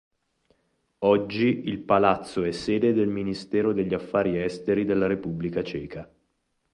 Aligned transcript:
Oggi 1.03 1.67
il 1.69 1.77
palazzo 1.81 2.41
è 2.41 2.51
sede 2.51 2.91
del 2.91 3.07
Ministero 3.07 3.71
degli 3.71 3.93
Affari 3.93 4.41
Esteri 4.41 4.83
della 4.83 5.05
Repubblica 5.05 5.61
Ceca. 5.63 6.11